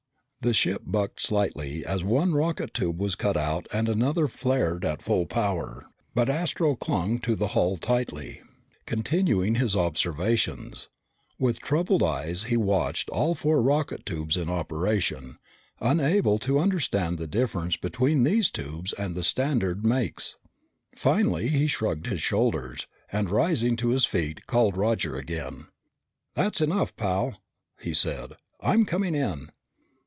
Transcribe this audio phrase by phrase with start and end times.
[0.43, 5.03] The ship bucked slightly as one rocket tube was cut out and another flared at
[5.03, 5.85] full power,
[6.15, 8.41] but Astro clung to the hull tightly,
[8.87, 10.89] continuing his observations.
[11.37, 15.37] With troubled eyes he watched all four rocket tubes in operation,
[15.79, 20.37] unable to understand the difference between these tubes and the standard makes.
[20.95, 25.67] Finally he shrugged his shoulders, and rising to his feet, called Roger again.
[26.33, 27.39] "That's enough, pal,"
[27.79, 28.33] he said.
[28.59, 29.49] "I'm coming in."